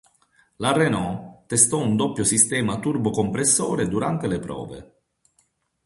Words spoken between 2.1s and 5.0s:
sistema turbocompressore durante le prove.